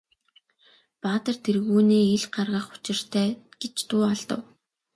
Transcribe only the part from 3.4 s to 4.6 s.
гэж дуу алдав.